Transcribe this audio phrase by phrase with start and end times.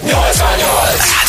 [0.00, 0.81] Yo extraño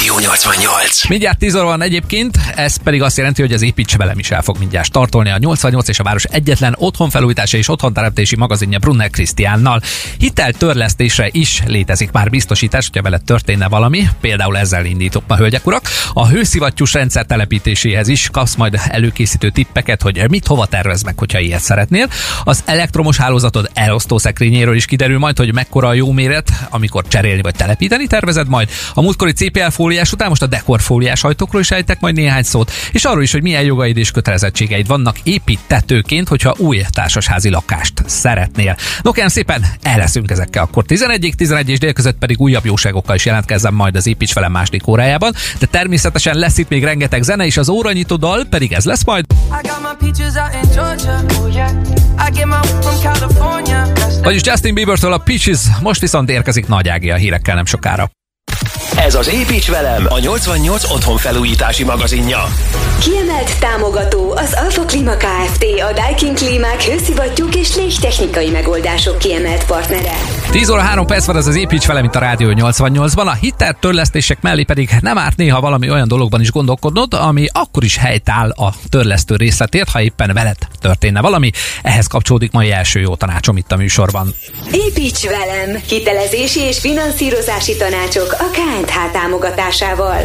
[0.03, 1.07] Rádió 88.
[1.07, 4.42] Mindjárt 10 óra van egyébként, ez pedig azt jelenti, hogy az építs velem is el
[4.42, 9.81] fog mindjárt startolni a 88 és a város egyetlen otthonfelújítása és otthonteremtési magazinja Brunner Krisztiánnal.
[10.17, 15.89] Hiteltörlesztésre is létezik már biztosítás, hogyha veled történne valami, például ezzel indított a hölgyek urak.
[16.13, 21.39] A hőszivattyús rendszer telepítéséhez is kapsz majd előkészítő tippeket, hogy mit hova tervez meg, hogyha
[21.39, 22.07] ilyet szeretnél.
[22.43, 27.41] Az elektromos hálózatod elosztó szekrényéről is kiderül majd, hogy mekkora a jó méret, amikor cserélni
[27.41, 28.70] vagy telepíteni tervezed majd.
[28.93, 33.06] A múltkori CPL fóliás után most a dekorfóliás ajtókról is ejtek majd néhány szót, és
[33.06, 38.76] arról is, hogy milyen jogaid és kötelezettségeid vannak építetőként, hogyha új társasházi lakást szeretnél.
[39.02, 43.16] No kérem szépen, el leszünk ezekkel akkor 11 11 és dél között pedig újabb jóságokkal
[43.16, 47.46] is jelentkezem majd az építs velem második órájában, de természetesen lesz itt még rengeteg zene,
[47.46, 49.26] és az óranyitó dal pedig ez lesz majd.
[49.50, 49.60] Oh
[54.23, 58.12] Vagyis Justin Biebertől a Peaches, most viszont érkezik Nagy Ági a hírekkel nem sokára.
[59.06, 62.40] Ez az Építs velem, a 88 otthon felújítási magazinja.
[63.00, 65.66] Kiemelt támogató az Alfa Klima Kft.
[65.90, 70.14] A Daikin Klímák hőszivattyúk és légtechnikai megoldások kiemelt partnere.
[70.54, 73.26] 10 óra 3 perc van ez az építs vele, mint a Rádió 88-ban.
[73.26, 77.84] A hitel törlesztések mellé pedig nem árt néha valami olyan dologban is gondolkodnod, ami akkor
[77.84, 81.52] is helytáll a törlesztő részletért, ha éppen veled történne valami.
[81.82, 84.36] Ehhez kapcsolódik mai első jó tanácsom itt a műsorban.
[84.72, 85.82] Építs velem!
[85.88, 90.22] Hitelezési és finanszírozási tanácsok a KNH támogatásával.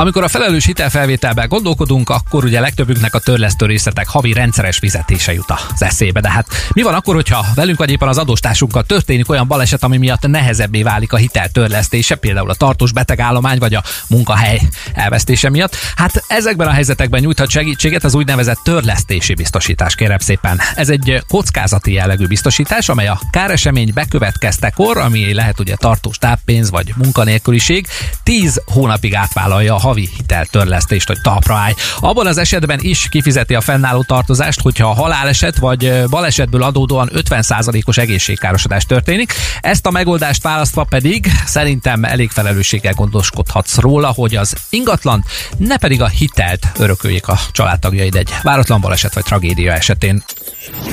[0.00, 5.50] Amikor a felelős hitelfelvételben gondolkodunk, akkor ugye legtöbbünknek a törlesztő részletek havi rendszeres fizetése jut
[5.50, 6.20] az eszébe.
[6.20, 9.96] De hát mi van akkor, hogyha velünk vagy éppen az adóstársunkkal történik olyan baleset, ami
[9.96, 14.60] miatt nehezebbé válik a hitel törlesztése, például a tartós betegállomány vagy a munkahely
[14.94, 15.76] elvesztése miatt?
[15.96, 20.60] Hát ezekben a helyzetekben nyújthat segítséget az úgynevezett törlesztési biztosítás, kérem szépen.
[20.74, 26.92] Ez egy kockázati jellegű biztosítás, amely a káresemény bekövetkeztekor, ami lehet ugye tartós táppénz vagy
[26.96, 27.86] munkanélküliség,
[28.22, 31.74] 10 hónapig átvállalja a havi hiteltörlesztést, hogy talpra állj.
[32.00, 37.96] Abban az esetben is kifizeti a fennálló tartozást, hogyha a haláleset vagy balesetből adódóan 50%-os
[37.96, 39.32] egészségkárosodás történik.
[39.60, 45.24] Ezt a megoldást választva pedig szerintem elég felelősséggel gondoskodhatsz róla, hogy az ingatlan
[45.56, 50.24] ne pedig a hitelt örököljék a családtagjaid egy váratlan baleset vagy tragédia esetén.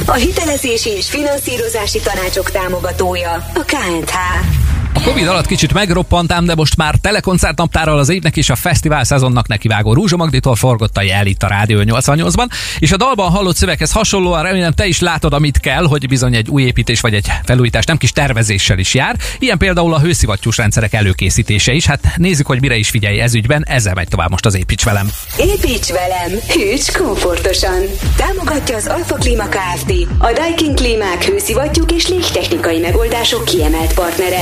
[0.05, 4.56] A hitelezési és finanszírozási tanácsok támogatója a KNH.
[4.97, 9.47] A Covid alatt kicsit megroppantám, de most már telekoncertnaptárral az évnek és a fesztivál szezonnak
[9.47, 12.47] nekivágó Rúzsa Magditól forgott a jel itt a Rádió 88-ban,
[12.79, 16.49] és a dalban hallott szöveghez hasonlóan remélem te is látod, amit kell, hogy bizony egy
[16.49, 19.15] új építés vagy egy felújítás nem kis tervezéssel is jár.
[19.39, 21.85] Ilyen például a hőszivattyús rendszerek előkészítése is.
[21.85, 25.09] Hát nézzük, hogy mire is figyelj ez ügyben, ezzel megy tovább most az építs velem.
[25.37, 26.39] Építs velem!
[26.47, 27.81] Hűts komfortosan!
[28.15, 29.91] Támogatja az Alfa Klima Kft.
[30.17, 34.41] A Daikin Klímák hőszivattyúk és légtechnikai megoldások kiemelt partnere.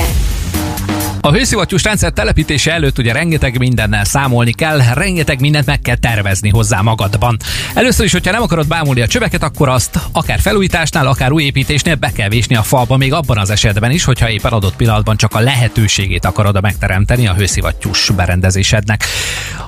[1.26, 6.48] A hőszivattyús rendszer telepítése előtt ugye rengeteg mindennel számolni kell, rengeteg mindent meg kell tervezni
[6.48, 7.36] hozzá magadban.
[7.74, 11.94] Először is, hogyha nem akarod bámulni a csöveket, akkor azt akár felújításnál, akár új építésnél
[11.94, 15.34] be kell vésni a falba, még abban az esetben is, hogyha éppen adott pillanatban csak
[15.34, 19.04] a lehetőségét akarod megteremteni a hőszivattyús berendezésednek.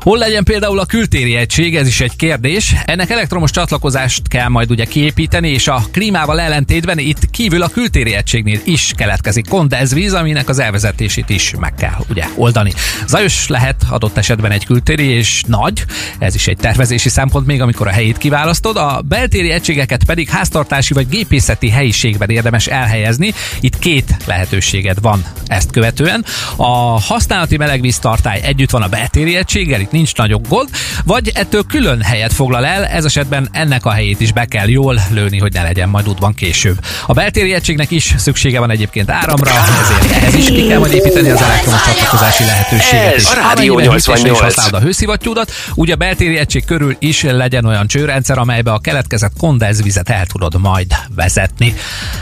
[0.00, 2.75] Hol legyen például a kültéri egység, ez is egy kérdés.
[2.84, 8.14] Ennek elektromos csatlakozást kell majd ugye kiépíteni, és a klímával ellentétben itt kívül a kültéri
[8.14, 12.72] egységnél is keletkezik kondenzvíz, aminek az elvezetését is meg kell ugye oldani.
[13.06, 15.84] Zajos lehet adott esetben egy kültéri és nagy,
[16.19, 18.76] ez is egy tervezési szempont még, amikor a helyét kiválasztod.
[18.76, 23.32] A beltéri egységeket pedig háztartási vagy gépészeti helyiségben érdemes elhelyezni.
[23.60, 26.25] Itt két lehetőséged van ezt követően.
[26.56, 30.69] A használati melegvíztartály együtt van a beltéri egységgel, itt nincs nagyobb gond,
[31.04, 35.00] vagy ettől külön helyet foglal el, ez esetben ennek a helyét is be kell jól
[35.10, 36.78] lőni, hogy ne legyen majd útban később.
[37.06, 41.27] A beltéri egységnek is szüksége van egyébként áramra, ezért ehhez is ki kell majd építeni
[41.30, 43.14] az elektromos csatlakozási lehetőséget.
[43.14, 44.40] Ez a Rádió amennyiben hűtésre is 88.
[44.40, 49.32] használod a hőszivattyúdat, ugye a beltéri egység körül is legyen olyan csőrendszer, amelybe a keletkezett
[49.38, 51.74] kondenzvizet el tudod majd vezetni.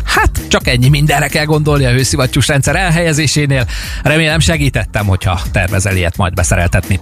[0.05, 3.67] Hát csak ennyi mindenre kell gondolni a hőszivattyús rendszer elhelyezésénél.
[4.03, 7.01] Remélem segítettem, hogyha tervezel ilyet majd beszereltetni.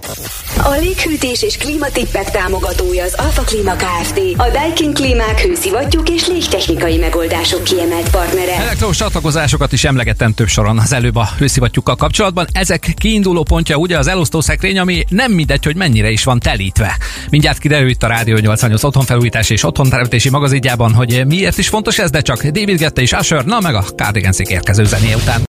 [0.57, 4.19] A léghűtés és klímatippek támogatója az Alfa Klima Kft.
[4.37, 8.55] A Daikin Klímák hőszivattyúk és légtechnikai megoldások kiemelt partnere.
[8.55, 12.47] Elektromos csatlakozásokat is emlegettem több soron az előbb a hőszivattyúkkal kapcsolatban.
[12.51, 16.97] Ezek kiinduló pontja ugye az elosztószekrény, ami nem mindegy, hogy mennyire is van telítve.
[17.29, 22.09] Mindjárt kiderül itt a Rádió 88 otthonfelújítás és otthonteremtési magazinjában, hogy miért is fontos ez,
[22.09, 25.54] de csak David Gette és Usher, na meg a Cardiganszik érkező zené után.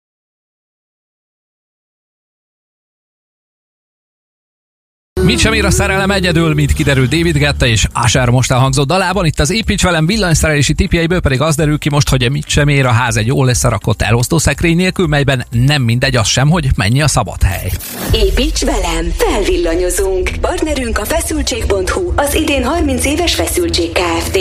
[5.29, 9.25] Mit sem ér a szerelem egyedül, mint kiderül David Getta és Asher most elhangzott dalában.
[9.25, 12.85] Itt az építs velem villanyszerelési tipjeiből pedig az derül ki most, hogy mit sem ér
[12.85, 17.07] a ház egy jól összerakott elosztószekrény nélkül, melyben nem mindegy az sem, hogy mennyi a
[17.07, 17.71] szabad hely.
[18.13, 20.31] Építs velem, felvillanyozunk.
[20.41, 24.39] Partnerünk a feszültség.hu, az idén 30 éves feszültség Kft.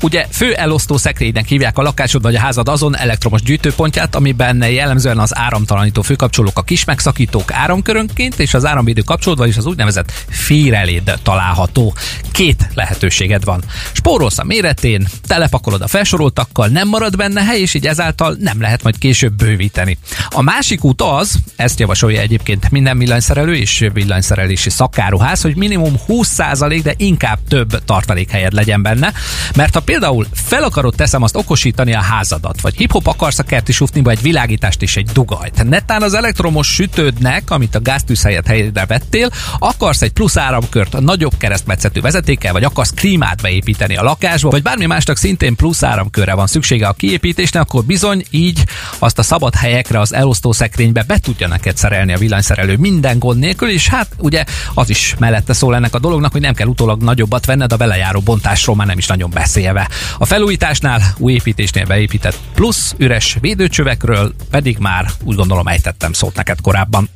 [0.00, 5.18] Ugye fő elosztó szekrénynek hívják a lakásod vagy a házad azon elektromos gyűjtőpontját, amiben jellemzően
[5.18, 11.12] az áramtalanító főkapcsolók, a kis megszakítók áramkörönként és az áramvédő kapcsolódva is az úgynevezett féreléd
[11.22, 11.94] található.
[12.32, 13.62] Két lehetőséged van.
[13.92, 18.82] Spórolsz a méretén, telepakolod a felsoroltakkal, nem marad benne hely, és így ezáltal nem lehet
[18.82, 19.98] majd később bővíteni.
[20.28, 26.80] A másik út az, ezt javasolja egyébként minden villanyszerelő és villanyszerelési szakáruház, hogy minimum 20%
[26.82, 29.12] de inkább több tartalékhelyed legyen benne,
[29.54, 33.72] mert ha például fel akarod teszem azt okosítani a házadat, vagy hip-hop akarsz a kerti
[33.72, 35.64] sufniba egy világítást és egy dugajt.
[35.64, 41.00] Netán az elektromos sütődnek, amit a gáztűz helyett helyre vettél, akarsz egy plusz áramkört a
[41.00, 46.34] nagyobb keresztmetszetű vezetékkel, vagy akarsz klímát beépíteni a lakásba, vagy bármi másnak szintén plusz áramkörre
[46.34, 48.64] van szüksége a kiépítésnek, akkor bizony így
[48.98, 53.38] azt a szabad helyekre az elosztó szekrénybe be tudja neked szerelni a villanyszerelő minden gond
[53.38, 57.02] nélkül, és hát ugye az is mellette szól ennek a dolognak, hogy nem kell utólag
[57.02, 59.88] nagyobbat venned, a belejáró bontásról már nem is nagyon beszélve.
[60.18, 66.60] A felújításnál, új építésnél beépített plusz üres védőcsövekről pedig már úgy gondolom ejtettem szót neked
[66.60, 67.08] korábban.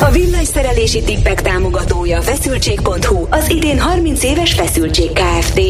[0.00, 5.60] A villanyszerelési tippek támogatója a feszültség.hu, az idén 30 éves feszültség Kft.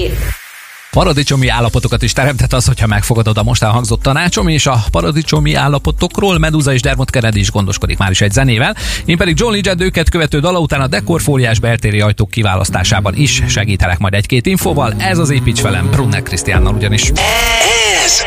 [0.91, 6.39] Paradicsomi állapotokat is teremtett az, hogyha megfogadod a most elhangzott tanácsom, és a paradicsomi állapotokról
[6.39, 8.77] Medusa és Dermot Kennedy is gondoskodik már is egy zenével.
[9.05, 13.99] Én pedig John Legend őket követő dala után a dekorfóliás beltéri ajtók kiválasztásában is segítelek
[13.99, 14.95] majd egy-két infóval.
[14.99, 17.13] Ez az építs velem Brunner Krisztiánnal ugyanis.
[18.05, 18.23] Ez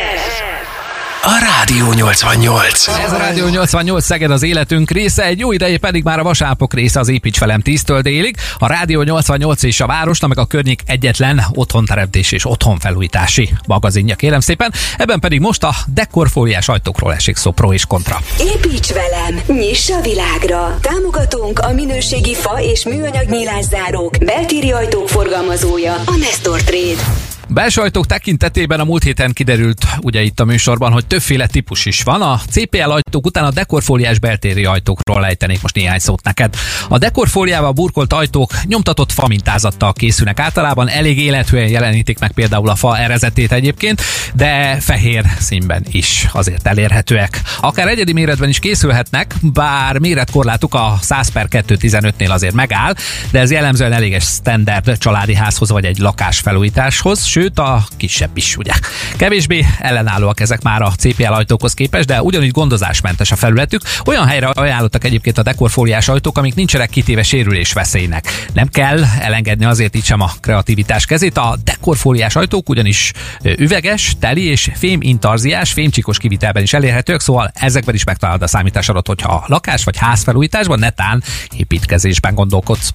[1.24, 2.88] a Rádió 88.
[2.88, 6.74] Ez a Rádió 88 Szeged az életünk része, egy jó ideje pedig már a vasápok
[6.74, 8.36] része az Építs velem 10-től délig.
[8.58, 14.40] A Rádió 88 és a Városna, meg a környék egyetlen otthonteremtés és otthonfelújítási magazinja, kérem
[14.40, 14.72] szépen.
[14.96, 18.18] Ebben pedig most a dekorfóliás ajtókról esik szó pro és kontra.
[18.38, 20.78] Építs velem, nyiss a világra!
[20.80, 27.30] Támogatunk a minőségi fa és műanyag nyílászárók, beltéri ajtók forgalmazója, a Nestor Trade.
[27.54, 32.02] Belső ajtók tekintetében a múlt héten kiderült ugye itt a műsorban, hogy többféle típus is
[32.02, 32.22] van.
[32.22, 36.54] A CPL ajtók után a dekorfóliás beltéri ajtókról lejtenék most néhány szót neked.
[36.88, 42.74] A dekorfóliával burkolt ajtók nyomtatott fa mintázattal készülnek általában, elég élethűen jelenítik meg például a
[42.74, 44.02] fa erezetét egyébként,
[44.34, 47.40] de fehér színben is azért elérhetőek.
[47.60, 52.94] Akár egyedi méretben is készülhetnek, bár méretkorlátuk a 100 per 215-nél azért megáll,
[53.30, 58.72] de ez jellemzően eléges standard családi házhoz vagy egy lakásfelújításhoz, sőt a kisebb is, ugye.
[59.16, 63.82] Kevésbé ellenállóak ezek már a CPL ajtókhoz képest, de ugyanúgy gondozásmentes a felületük.
[64.04, 68.46] Olyan helyre ajánlottak egyébként a dekorfóliás ajtók, amik nincsenek kitéve sérülés veszélynek.
[68.52, 71.36] Nem kell elengedni azért itt sem a kreativitás kezét.
[71.36, 73.12] A dekorfóliás ajtók ugyanis
[73.42, 79.06] üveges, teli és fém intarziás, fémcsikos kivitelben is elérhetők, szóval ezekben is megtalálod a számításodat,
[79.06, 81.22] hogyha lakás vagy házfelújításban, netán
[81.56, 82.94] építkezésben gondolkodsz.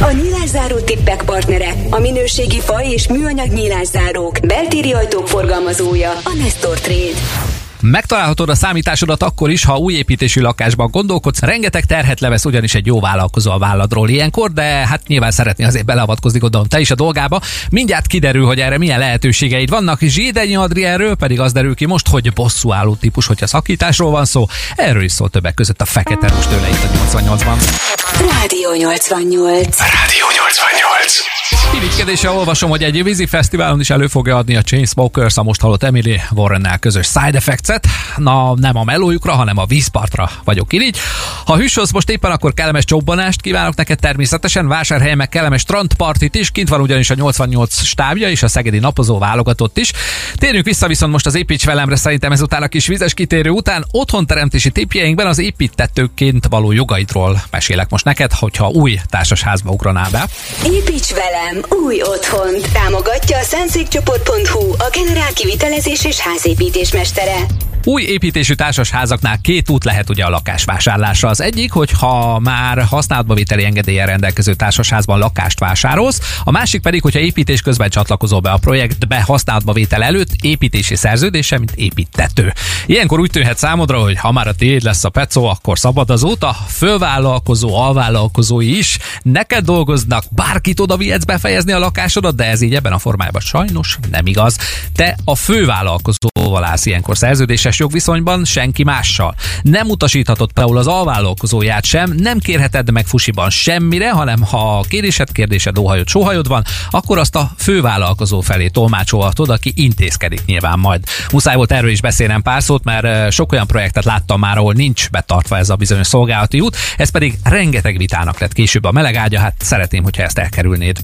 [0.00, 6.80] A nyílászáró tippek partnere, a minőségi fa és műanyag nyílászárók, beltéri ajtók forgalmazója, a Nestor
[6.80, 7.51] Trade.
[7.82, 11.40] Megtalálhatod a számításodat akkor is, ha új építésű lakásban gondolkodsz.
[11.40, 15.84] Rengeteg terhet levesz ugyanis egy jó vállalkozó a válladról ilyenkor, de hát nyilván szeretni azért
[15.84, 17.40] beleavatkozni, gondolom te is a dolgába.
[17.70, 20.00] Mindjárt kiderül, hogy erre milyen lehetőségeid vannak.
[20.00, 24.46] Zsédenyi Adrienről pedig az derül ki most, hogy bosszú álló típus, hogyha szakításról van szó.
[24.76, 27.90] Erről is szól többek között a fekete most tőle itt a 88-ban.
[28.20, 29.78] Rádió 88.
[29.78, 31.40] Rádió 88.
[31.74, 35.82] Irigykedéssel olvasom, hogy egy vízi fesztiválon is elő fogja adni a Chainsmokers a most hallott
[35.82, 37.40] Emily warren közös Side
[37.72, 37.86] Effects-et.
[38.16, 40.98] Na, nem a melójukra, hanem a vízpartra vagyok irigy.
[41.44, 44.68] Ha hűsölsz most éppen, akkor kellemes csobbanást kívánok neked természetesen.
[44.68, 46.50] Vásárhelyen meg kellemes strandpartit is.
[46.50, 49.92] Kint van ugyanis a 88 stábja és a szegedi napozó válogatott is.
[50.34, 54.70] Térjünk vissza viszont most az építs velemre szerintem ezután a kis vizes kitérő után otthonteremtési
[54.70, 60.28] tipjeinkben az építetőként való jogaidról mesélek most neked, hogyha új társasházba ugranál be.
[60.64, 62.54] Építs velem új otthon.
[62.72, 67.61] Támogatja a szentszékcsoport.hu, a generál kivitelezés és házépítés mestere.
[67.84, 71.28] Új építésű társasházaknál két út lehet ugye a lakásvásárlásra.
[71.28, 77.02] Az egyik, hogy ha már használatba vételi engedélyen rendelkező társasházban lakást vásárolsz, a másik pedig,
[77.02, 82.52] hogyha építés közben csatlakozol be a projektbe használatba vétel előtt építési szerződése, mint építető.
[82.86, 86.22] Ilyenkor úgy tűnhet számodra, hogy ha már a tiéd lesz a pecó, akkor szabad az
[86.22, 90.96] út, a fővállalkozó, alvállalkozói is neked dolgoznak, bárkit oda
[91.26, 94.56] befejezni a lakásodat, de ez így ebben a formájában sajnos nem igaz.
[94.94, 99.34] Te a fővállalkozó vállalkozóval állsz ilyenkor szerződéses jogviszonyban, senki mással.
[99.62, 105.78] Nem utasíthatod például az alvállalkozóját sem, nem kérheted meg fusiban semmire, hanem ha kérésed, kérdésed,
[105.78, 111.04] óhajod, sóhajod van, akkor azt a fővállalkozó felé tolmácsolhatod, aki intézkedik nyilván majd.
[111.32, 115.10] Muszáj volt erről is beszélnem pár szót, mert sok olyan projektet láttam már, ahol nincs
[115.10, 119.38] betartva ez a bizonyos szolgálati út, ez pedig rengeteg vitának lett később a meleg ágya,
[119.38, 120.98] hát szeretném, hogyha ezt elkerülnéd.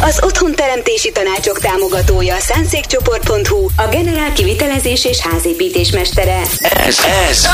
[0.00, 4.32] Az otthonteremtési tanácsok támogatója a szánszékcsoport.hu, a generál
[4.64, 6.40] kivitelezés és házépítés mestere.
[6.60, 7.44] Ez, ez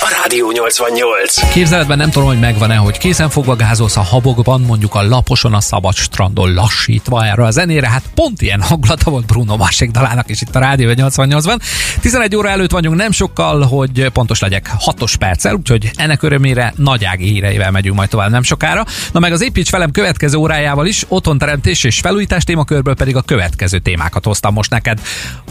[0.00, 1.50] a Rádió 88.
[1.52, 5.60] Képzeletben nem tudom, hogy megvan-e, hogy készen fogva gázolsz a habokban, mondjuk a laposon a
[5.60, 10.40] szabad strandon lassítva erre a zenére, hát pont ilyen hangulata volt Bruno Másik dalának is
[10.40, 11.58] itt a Rádió 88-ban.
[12.00, 17.04] 11 óra előtt vagyunk nem sokkal, hogy pontos legyek 6 perccel, úgyhogy ennek örömére nagy
[17.04, 18.84] ági híreivel megyünk majd tovább nem sokára.
[19.12, 23.78] Na meg az építs velem következő órájával is, otthonteremtés és felújítás témakörből pedig a következő
[23.78, 25.00] témákat hoztam most neked.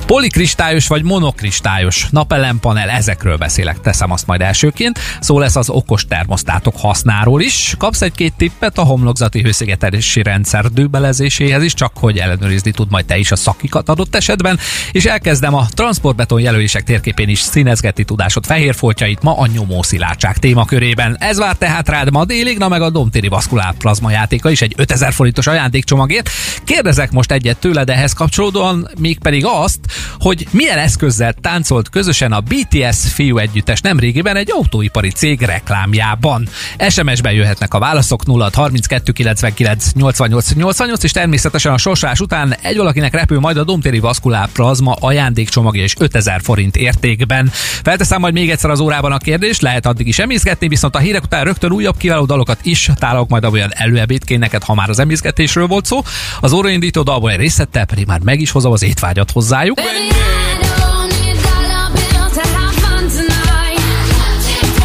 [0.05, 4.99] Polikristályos vagy monokristályos napelempanel, ezekről beszélek, teszem azt majd elsőként.
[5.19, 7.75] Szó lesz az okos termosztátok hasznáról is.
[7.77, 13.17] Kapsz egy-két tippet a homlokzati hőszigetelési rendszer dőbelezéséhez is, csak hogy ellenőrizni tud majd te
[13.17, 14.59] is a szakikat adott esetben.
[14.91, 21.17] És elkezdem a transportbeton jelölések térképén is színezgeti tudásod fehér foltjait ma a nyomószilátság témakörében.
[21.19, 24.73] Ez vár tehát rád ma délig, na meg a Domtéri Vaszkulár plazma játéka is egy
[24.77, 26.29] 5000 forintos ajándékcsomagért.
[26.63, 29.79] Kérdezek most egyet tőled ehhez kapcsolódóan, mégpedig azt,
[30.19, 36.47] hogy milyen eszközzel táncolt közösen a BTS fiú együttes nemrégiben egy autóipari cég reklámjában.
[36.89, 42.77] SMS-ben jöhetnek a válaszok 0 32 99 88 88 és természetesen a sorsás után egy
[42.77, 47.49] valakinek repül majd a Domtéri Vaszkulár plazma ajándékcsomagja és 5000 forint értékben.
[47.83, 51.23] Felteszem majd még egyszer az órában a kérdést, lehet addig is emészgetni, viszont a hírek
[51.23, 55.67] után rögtön újabb kiváló dalokat is tálok majd olyan előebédként neked, ha már az emészgetésről
[55.67, 56.01] volt szó.
[56.39, 59.79] Az óraindító dalból egy részlettel pedig már meg is hozom az étvágyat hozzájuk.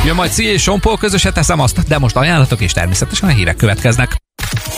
[0.04, 3.56] Jön majd Szia és Sompol, közösen teszem azt, de most ajánlatok és természetesen a hírek
[3.56, 4.16] következnek.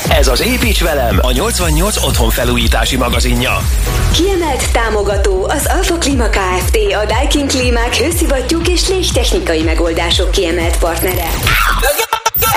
[0.08, 3.58] Ez az Építs velem, a 88 otthon felújítási magazinja.
[4.12, 6.76] Kiemelt támogató az Alfa Klima Kft.
[7.02, 11.28] A Daikin Klímák hőszivattyúk és légtechnikai megoldások kiemelt partnere.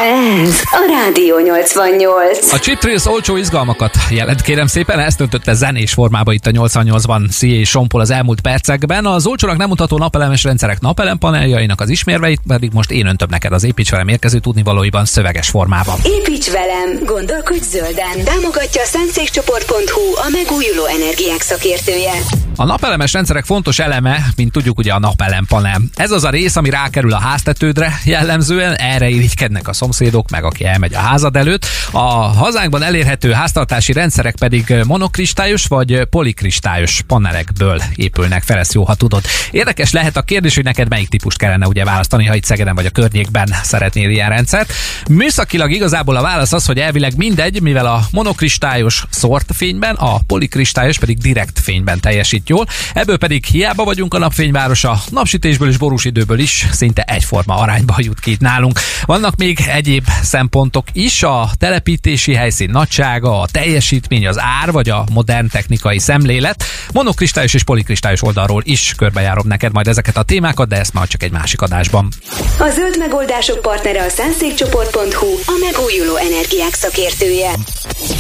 [0.02, 2.54] Ez a Rádió 88.
[2.54, 7.30] A Chip Thrills olcsó izgalmakat jelent kérem szépen, ezt öntötte zenés formába itt a 88-ban
[7.30, 9.06] Szia és Sompol az elmúlt percekben.
[9.06, 13.64] Az olcsónak nem mutató napelemes rendszerek napelempaneljainak az ismérveit pedig most én öntöm neked az
[13.64, 16.00] építs velem érkező tudnivalóiban szöveges formában.
[16.04, 18.24] Építs velem, gondolkodj zölden.
[18.24, 22.14] Támogatja a szentszékcsoport.hu, a megújuló energiák szakértője.
[22.60, 25.82] A napelemes rendszerek fontos eleme, mint tudjuk ugye a napelempanel.
[25.96, 30.66] Ez az a rész, ami rákerül a háztetődre jellemzően, erre irigykednek a szomszédok, meg aki
[30.66, 31.66] elmegy a házad előtt.
[31.92, 38.96] A hazánkban elérhető háztartási rendszerek pedig monokristályos vagy polikristályos panelekből épülnek fel, ezt jó, ha
[38.96, 39.24] tudod.
[39.52, 42.86] Érdekes lehet a kérdés, hogy neked melyik típust kellene ugye választani, ha itt Szegeden vagy
[42.86, 44.74] a környékben szeretnél ilyen rendszert.
[45.10, 51.00] Műszakilag igazából a válasz az, hogy elvileg mindegy, mivel a monokristályos szort fényben, a polikristályos
[51.00, 52.66] pedig direkt fényben teljesít jól.
[52.94, 58.20] Ebből pedig hiába vagyunk a napfényvárosa, napsütésből és borús időből is szinte egyforma arányba jut
[58.20, 58.80] ki itt nálunk.
[59.06, 65.04] Vannak még egyéb szempontok is, a telepítési helyszín nagysága, a teljesítmény, az ár vagy a
[65.12, 66.64] modern technikai szemlélet.
[66.94, 71.24] Monokristályos és polikristályos oldalról is körbejárom neked majd ezeket a témákat, de ezt már csak
[71.24, 72.08] egy másik adásban.
[72.60, 77.52] A zöld megoldások partnere a szánszékcsoport.hu, a megújuló energiák szakértője.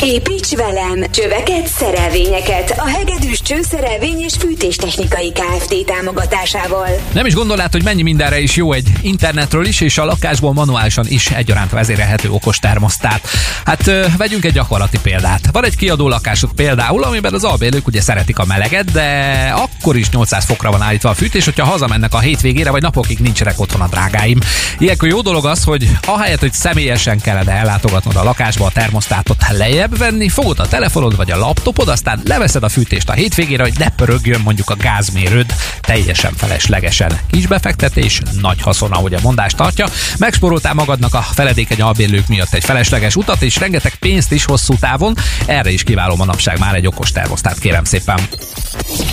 [0.01, 1.11] Építs velem!
[1.11, 5.85] Csöveket, szerelvényeket a hegedűs csőszerelvény és fűtéstechnikai Kft.
[5.85, 6.87] támogatásával.
[7.13, 11.05] Nem is gondolnád, hogy mennyi mindenre is jó egy internetről is, és a lakásból manuálisan
[11.07, 13.27] is egyaránt vezérelhető okos termosztát.
[13.65, 15.49] Hát vegyünk egy gyakorlati példát.
[15.51, 19.07] Van egy kiadó lakásod például, amiben az albérlők ugye szeretik a meleget, de
[19.55, 23.59] akkor is 800 fokra van állítva a fűtés, hogyha hazamennek a hétvégére, vagy napokig nincsenek
[23.59, 24.39] otthon a drágáim.
[24.77, 29.97] Ilyenkor jó dolog az, hogy ahelyett, hogy személyesen kellene ellátogatnod a lakásba a termosztátot lejjebb
[29.97, 33.89] venni, fogod a telefonod vagy a laptopod, aztán leveszed a fűtést a hétvégére, hogy ne
[34.09, 37.19] pörögjön mondjuk a gázmérőd teljesen feleslegesen.
[37.31, 39.87] Kis befektetés, nagy haszon, ahogy a mondás tartja.
[40.17, 45.15] Megsporoltál magadnak a feledékeny albérlők miatt egy felesleges utat, és rengeteg pénzt is hosszú távon.
[45.45, 48.19] Erre is kiváló manapság már egy okos termosztát, kérem szépen.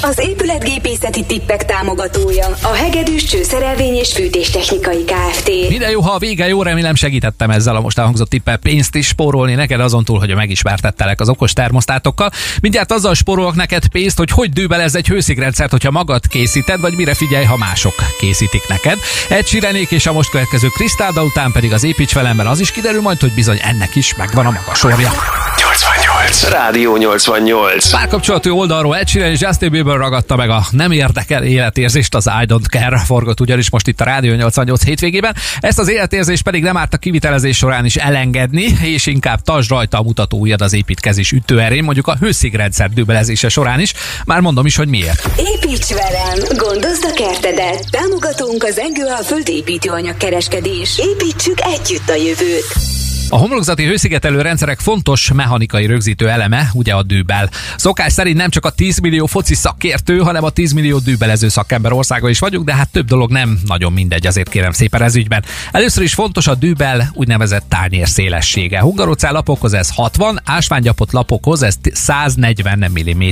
[0.03, 5.51] Az épületgépészeti tippek támogatója a hegedűs csőszerelvény és fűtéstechnikai Kft.
[5.69, 9.07] Minden jó, ha a vége jó, remélem segítettem ezzel a most elhangzott tippel pénzt is
[9.07, 12.31] spórolni neked azon túl, hogy megismertettelek az okos termosztátokkal.
[12.61, 17.15] Mindjárt azzal spórolok neked pénzt, hogy hogy dűbelez egy hőszigrendszert, hogyha magad készíted, vagy mire
[17.15, 18.99] figyelj, ha mások készítik neked.
[19.29, 23.01] Egy sirenék és a most következő Krisztálda után pedig az építs velemben az is kiderül
[23.01, 25.11] majd, hogy bizony ennek is megvan a maga sorja.
[25.57, 26.17] 88.
[26.27, 26.49] 88.
[26.51, 27.91] Rádió 88.
[27.91, 32.47] Párkapcsolatú oldalról Ed Sheeran és Justin Bieber ragadta meg a nem érdekel életérzést, az I
[32.47, 35.35] Don't Care forgott ugyanis most itt a Rádió 88 hétvégében.
[35.61, 39.99] Ezt az életérzést pedig nem árt a kivitelezés során is elengedni, és inkább tasd rajta
[39.99, 43.93] a mutató ujjad az építkezés ütőerén, mondjuk a hőszigrendszer dübelezése során is.
[44.25, 45.29] Már mondom is, hogy miért.
[45.37, 46.39] Építs velem!
[46.57, 47.91] Gondozd a kertedet!
[47.91, 50.99] Támogatunk az Engőalföld építőanyag kereskedés.
[50.99, 53.06] Építsük együtt a jövőt!
[53.29, 57.51] A homlokzati hőszigetelő rendszerek fontos mechanikai rögzítő eleme, ugye a dűbel.
[57.77, 61.93] Szokás szerint nem csak a 10 millió foci szakértő, hanem a 10 millió dűbelező szakember
[61.93, 65.45] országa is vagyunk, de hát több dolog nem nagyon mindegy, azért kérem szépen ez ügyben.
[65.73, 68.81] Először is fontos a dűbel úgynevezett tányér szélessége.
[68.81, 73.23] Hungarocál lapokhoz ez 60, ásványgyapott lapokhoz ez 140 mm.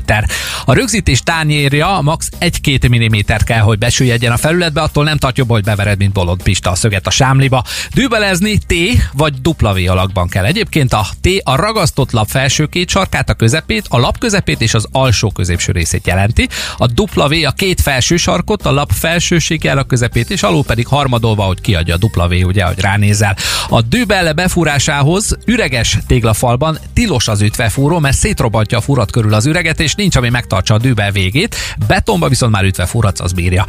[0.64, 5.50] A rögzítés tányérja max 1-2 mm kell, hogy besüljedjen a felületbe, attól nem tart jobb,
[5.50, 7.64] hogy bevered, mint bolond pista a szöget a sámliba.
[7.92, 8.74] Dűbelezni T
[9.12, 10.44] vagy W alakban kell.
[10.44, 14.74] Egyébként a T a ragasztott lap felső két sarkát, a közepét, a lap közepét és
[14.74, 16.48] az alsó középső részét jelenti.
[16.76, 21.42] A W a két felső sarkot, a lap felsőséggel a közepét, és alul pedig harmadolva,
[21.42, 23.36] hogy kiadja a W, ugye, hogy ránézel.
[23.68, 29.80] A dűbel befúrásához üreges téglafalban tilos az ütvefúró, mert szétrobantja a furat körül az üreget,
[29.80, 31.56] és nincs, ami megtartsa a dűbel végét.
[31.86, 33.64] Betonba viszont már ütvefúratsz, az bírja.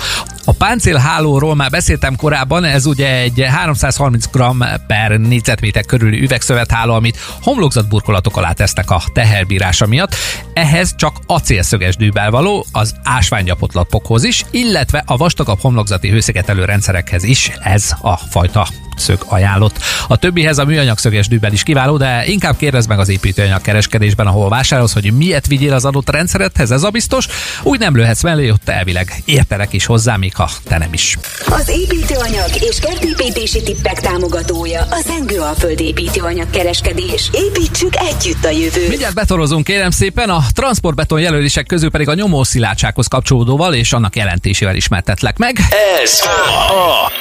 [0.45, 4.41] A páncélhálóról már beszéltem korábban, ez ugye egy 330 g
[4.87, 10.15] per négyzetméter körül körüli üvegszövetháló, amit homlokzatburkolatok alá tesznek a teherbírása miatt.
[10.53, 17.23] Ehhez csak acélszöges dűbel való, az ásványgyapott lapokhoz is, illetve a vastagabb homlokzati hőszigetelő rendszerekhez
[17.23, 18.67] is ez a fajta
[18.99, 19.79] szög ajánlott.
[20.07, 24.27] A többihez a műanyag szöges dűbel is kiváló, de inkább kérdezd meg az építőanyag kereskedésben,
[24.27, 27.27] ahol vásárolsz, hogy miért vigyél az adott rendszeredhez, ez a biztos.
[27.63, 31.17] Úgy nem lőhetsz mellé, ott elvileg értelek is hozzá, még ha te nem is.
[31.45, 37.29] Az építőanyag és kertépítési tippek támogatója az Engő a földépítőanyag kereskedés.
[37.31, 38.89] Építsük együtt a jövőt.
[38.89, 44.75] Mindjárt betorozunk, kérem szépen, a transportbeton jelölések közül pedig a nyomószilátsághoz kapcsolódóval és annak jelentésével
[44.75, 45.57] ismertetlek meg.
[46.03, 47.11] Ez a, a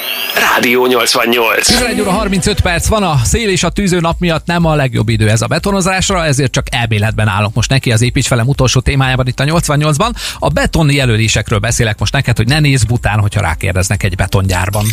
[0.41, 1.64] Rádió 88.
[1.67, 5.09] 11 óra 35 perc van, a szél és a tűző nap miatt nem a legjobb
[5.09, 9.27] idő ez a betonozásra, ezért csak elméletben állok most neki az építs velem utolsó témájában
[9.27, 10.11] itt a 88-ban.
[10.39, 14.85] A beton jelölésekről beszélek most neked, hogy ne nézz bután, hogyha rákérdeznek egy betongyárban.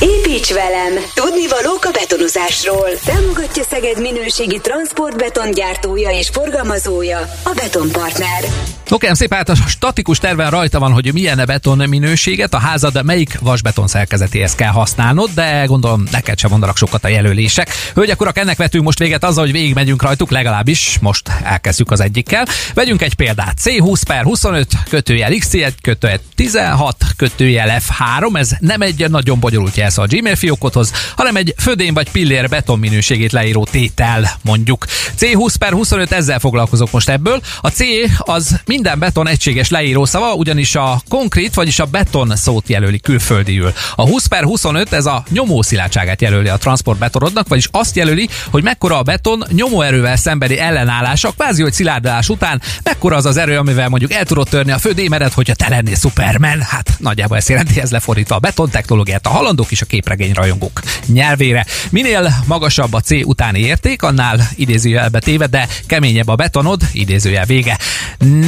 [0.00, 0.92] Építs velem!
[1.14, 2.88] Tudni valók a betonozásról.
[3.04, 8.44] Támogatja Szeged minőségi transportbetongyártója és forgalmazója a Betonpartner.
[8.90, 13.38] Oké, szépen, hát a statikus terven rajta van, hogy milyen beton minőséget, a házad melyik
[13.40, 15.79] vasbeton szerkezetéhez kell használnod, de gondolom
[16.10, 17.68] neked sem mondanak sokat a jelölések.
[17.94, 22.46] Hölgyek, urak, ennek vetünk most véget azzal, hogy végigmegyünk rajtuk, legalábbis most elkezdjük az egyikkel.
[22.74, 23.58] Vegyünk egy példát.
[23.64, 29.98] C20 per 25 kötőjel X1 kötőjel 16 kötőjel F3, ez nem egy nagyon bonyolult jelsz
[29.98, 34.86] a Gmail fiókothoz, hanem egy födén vagy pillér beton minőségét leíró tétel, mondjuk.
[35.18, 37.40] C20 per 25 ezzel foglalkozok most ebből.
[37.60, 37.80] A C
[38.18, 43.72] az minden beton egységes leíró szava, ugyanis a konkrét, vagyis a beton szót jelöli külföldiül.
[43.94, 45.24] A 20 per 25 ez a
[45.70, 51.62] nyomószilátságát jelöli a transportbetorodnak, vagyis azt jelöli, hogy mekkora a beton nyomóerővel szembeni ellenállása, kvázi,
[51.62, 55.54] hogy szilárdulás után, mekkora az az erő, amivel mondjuk el tudod törni a födémeret, hogyha
[55.54, 56.60] te lennél Superman.
[56.60, 60.80] Hát nagyjából ezt jelenti, ez lefordítva a beton technológiát a halandók és a képregény rajongók
[61.06, 61.66] nyelvére.
[61.90, 67.78] Minél magasabb a C utáni érték, annál idézőjelbe téve, de keményebb a betonod, idézőjel vége.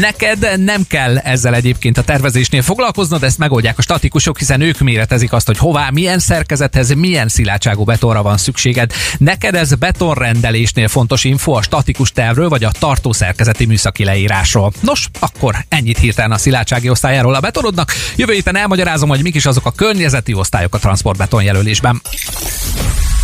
[0.00, 5.32] Neked nem kell ezzel egyébként a tervezésnél foglalkoznod, ezt megoldják a statikusok, hiszen ők méretezik
[5.32, 8.92] azt, hogy hová, milyen szerkezethez, milyen szilátságú betonra van szükséged.
[9.18, 14.72] Neked ez betonrendelésnél fontos info a statikus tervről, vagy a tartószerkezeti műszaki leírásról.
[14.80, 17.92] Nos, akkor ennyit hirtelen a szilátsági osztályáról a betonodnak.
[18.16, 22.02] Jövő héten elmagyarázom, hogy mik is azok a környezeti osztályok a transportbeton jelölésben.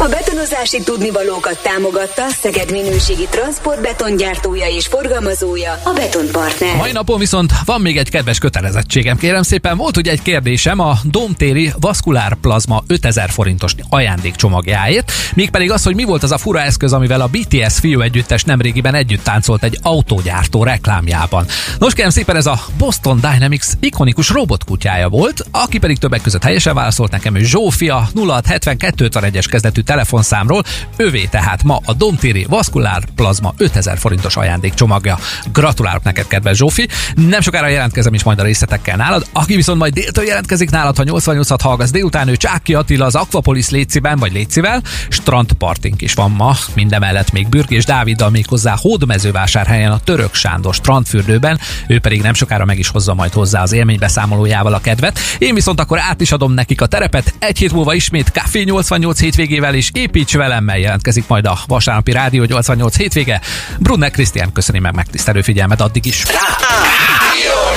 [0.00, 6.76] A betonozási tudnivalókat támogatta Szeged minőségi transportbetongyártója és forgalmazója a Betonpartner.
[6.76, 9.76] Mai napon viszont van még egy kedves kötelezettségem, kérem szépen.
[9.76, 16.04] Volt ugye egy kérdésem a Domtéri Vaszkulár Plazma 5000 forintos ajándékcsomagjáért, mégpedig az, hogy mi
[16.04, 20.64] volt az a fura eszköz, amivel a BTS fiú együttes nemrégiben együtt táncolt egy autógyártó
[20.64, 21.46] reklámjában.
[21.78, 26.74] Nos, kérem szépen, ez a Boston Dynamics ikonikus robotkutyája volt, aki pedig többek között helyesen
[26.74, 30.62] válaszolt nekem, hogy Zsófia 0672 1 kezdetű telefonszámról,
[30.96, 35.18] övé tehát ma a Domtéri Vaszkulár Plazma 5000 forintos ajándékcsomagja.
[35.52, 36.88] Gratulálok neked, kedves Zsófi!
[37.14, 41.02] Nem sokára jelentkezem is majd a részletekkel nálad, aki viszont majd déltől jelentkezik nálad, ha
[41.02, 46.56] 88 hallgatsz délután, ő Csáki Attila az Aquapolis Léciben vagy Lécivel, strandpartink is van ma,
[46.74, 52.34] mindemellett még Bürk és Dáviddal még hozzá Hódmezővásárhelyen a Török Sándor strandfürdőben, ő pedig nem
[52.34, 55.18] sokára meg is hozza majd hozzá az élménybeszámolójával a kedvet.
[55.38, 59.20] Én viszont akkor át is adom nekik a terepet, egy hét múlva ismét Café 88
[59.20, 63.40] hétvégével is építs velemmel jelentkezik majd a vasárnapi Rádió 88 hétvége.
[63.78, 66.24] Brunner Krisztián köszöni meg megtisztelő figyelmet addig is.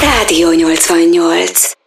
[0.02, 1.81] Rádió 88.